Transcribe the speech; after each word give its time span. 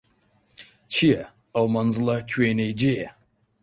چییە 0.93 1.23
ئەو 1.53 1.65
مەنزڵە 1.73 2.17
کوێنەی 2.29 2.73
جێیە 2.79 3.09